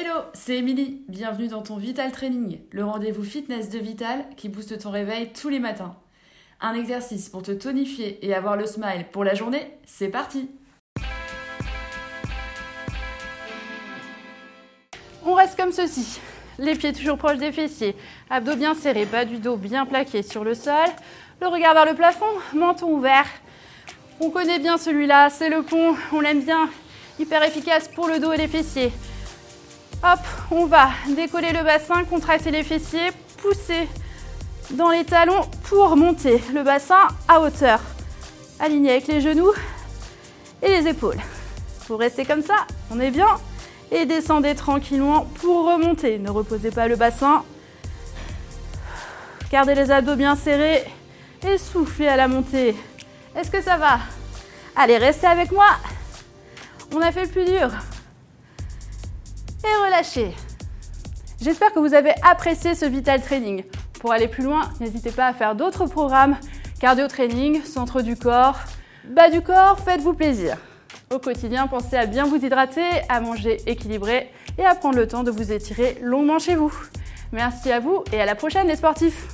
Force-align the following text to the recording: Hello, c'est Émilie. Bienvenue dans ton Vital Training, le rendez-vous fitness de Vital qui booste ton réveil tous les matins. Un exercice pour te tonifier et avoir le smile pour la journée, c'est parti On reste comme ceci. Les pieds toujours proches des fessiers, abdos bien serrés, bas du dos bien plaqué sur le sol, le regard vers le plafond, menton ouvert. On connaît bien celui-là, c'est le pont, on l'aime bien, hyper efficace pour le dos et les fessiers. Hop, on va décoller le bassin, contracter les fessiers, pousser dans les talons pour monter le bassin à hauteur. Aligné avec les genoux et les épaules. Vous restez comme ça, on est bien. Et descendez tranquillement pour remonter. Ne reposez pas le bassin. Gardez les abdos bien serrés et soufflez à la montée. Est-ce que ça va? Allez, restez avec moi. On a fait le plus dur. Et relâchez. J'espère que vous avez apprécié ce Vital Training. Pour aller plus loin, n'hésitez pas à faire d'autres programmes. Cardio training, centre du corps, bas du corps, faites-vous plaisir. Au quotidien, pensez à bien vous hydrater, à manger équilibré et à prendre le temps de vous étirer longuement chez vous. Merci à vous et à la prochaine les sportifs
Hello, 0.00 0.20
c'est 0.32 0.58
Émilie. 0.58 1.02
Bienvenue 1.08 1.48
dans 1.48 1.62
ton 1.62 1.76
Vital 1.76 2.12
Training, 2.12 2.60
le 2.70 2.84
rendez-vous 2.84 3.24
fitness 3.24 3.68
de 3.68 3.80
Vital 3.80 4.26
qui 4.36 4.48
booste 4.48 4.78
ton 4.78 4.92
réveil 4.92 5.32
tous 5.32 5.48
les 5.48 5.58
matins. 5.58 5.96
Un 6.60 6.74
exercice 6.74 7.28
pour 7.28 7.42
te 7.42 7.50
tonifier 7.50 8.24
et 8.24 8.32
avoir 8.32 8.56
le 8.56 8.64
smile 8.64 9.06
pour 9.10 9.24
la 9.24 9.34
journée, 9.34 9.72
c'est 9.86 10.06
parti 10.06 10.50
On 15.26 15.34
reste 15.34 15.58
comme 15.58 15.72
ceci. 15.72 16.20
Les 16.60 16.76
pieds 16.76 16.92
toujours 16.92 17.18
proches 17.18 17.38
des 17.38 17.50
fessiers, 17.50 17.96
abdos 18.30 18.54
bien 18.54 18.76
serrés, 18.76 19.04
bas 19.04 19.24
du 19.24 19.38
dos 19.38 19.56
bien 19.56 19.84
plaqué 19.84 20.22
sur 20.22 20.44
le 20.44 20.54
sol, 20.54 20.86
le 21.40 21.48
regard 21.48 21.74
vers 21.74 21.86
le 21.86 21.94
plafond, 21.94 22.38
menton 22.54 22.92
ouvert. 22.92 23.26
On 24.20 24.30
connaît 24.30 24.60
bien 24.60 24.78
celui-là, 24.78 25.28
c'est 25.28 25.50
le 25.50 25.62
pont, 25.62 25.96
on 26.12 26.20
l'aime 26.20 26.44
bien, 26.44 26.68
hyper 27.18 27.42
efficace 27.42 27.88
pour 27.88 28.06
le 28.06 28.20
dos 28.20 28.32
et 28.32 28.36
les 28.36 28.46
fessiers. 28.46 28.92
Hop, 30.00 30.20
on 30.52 30.66
va 30.66 30.90
décoller 31.16 31.52
le 31.52 31.64
bassin, 31.64 32.04
contracter 32.04 32.52
les 32.52 32.62
fessiers, 32.62 33.10
pousser 33.42 33.88
dans 34.70 34.90
les 34.90 35.04
talons 35.04 35.42
pour 35.64 35.96
monter 35.96 36.40
le 36.54 36.62
bassin 36.62 37.08
à 37.26 37.40
hauteur. 37.40 37.80
Aligné 38.60 38.92
avec 38.92 39.08
les 39.08 39.20
genoux 39.20 39.52
et 40.62 40.68
les 40.68 40.86
épaules. 40.86 41.18
Vous 41.88 41.96
restez 41.96 42.24
comme 42.24 42.42
ça, 42.42 42.66
on 42.92 43.00
est 43.00 43.10
bien. 43.10 43.26
Et 43.90 44.06
descendez 44.06 44.54
tranquillement 44.54 45.24
pour 45.40 45.72
remonter. 45.72 46.18
Ne 46.18 46.30
reposez 46.30 46.70
pas 46.70 46.86
le 46.86 46.94
bassin. 46.94 47.42
Gardez 49.50 49.74
les 49.74 49.90
abdos 49.90 50.14
bien 50.14 50.36
serrés 50.36 50.84
et 51.44 51.58
soufflez 51.58 52.06
à 52.06 52.16
la 52.16 52.28
montée. 52.28 52.76
Est-ce 53.34 53.50
que 53.50 53.62
ça 53.62 53.78
va? 53.78 53.98
Allez, 54.76 54.98
restez 54.98 55.26
avec 55.26 55.50
moi. 55.50 55.70
On 56.94 57.00
a 57.00 57.10
fait 57.10 57.24
le 57.24 57.30
plus 57.30 57.46
dur. 57.46 57.70
Et 59.64 59.86
relâchez. 59.86 60.32
J'espère 61.40 61.72
que 61.72 61.80
vous 61.80 61.94
avez 61.94 62.12
apprécié 62.22 62.74
ce 62.74 62.84
Vital 62.84 63.20
Training. 63.20 63.64
Pour 64.00 64.12
aller 64.12 64.28
plus 64.28 64.44
loin, 64.44 64.70
n'hésitez 64.80 65.10
pas 65.10 65.26
à 65.26 65.32
faire 65.32 65.56
d'autres 65.56 65.86
programmes. 65.86 66.36
Cardio 66.80 67.08
training, 67.08 67.64
centre 67.64 68.02
du 68.02 68.14
corps, 68.14 68.58
bas 69.04 69.30
du 69.30 69.42
corps, 69.42 69.80
faites-vous 69.80 70.14
plaisir. 70.14 70.56
Au 71.10 71.18
quotidien, 71.18 71.66
pensez 71.66 71.96
à 71.96 72.06
bien 72.06 72.24
vous 72.24 72.36
hydrater, 72.36 72.86
à 73.08 73.20
manger 73.20 73.56
équilibré 73.66 74.30
et 74.58 74.64
à 74.64 74.76
prendre 74.76 74.96
le 74.96 75.08
temps 75.08 75.24
de 75.24 75.32
vous 75.32 75.50
étirer 75.50 75.98
longuement 76.02 76.38
chez 76.38 76.54
vous. 76.54 76.72
Merci 77.32 77.72
à 77.72 77.80
vous 77.80 78.04
et 78.12 78.20
à 78.20 78.26
la 78.26 78.36
prochaine 78.36 78.68
les 78.68 78.76
sportifs 78.76 79.26